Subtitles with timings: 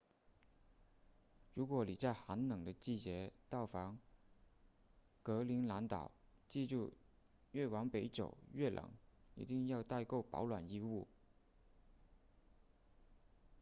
[1.53, 3.99] 如果你在寒冷的季节到访
[5.21, 6.11] 格陵兰岛
[6.47, 6.91] 记住
[7.51, 8.89] 越往北走越冷
[9.35, 11.07] 一定要带够保暖衣物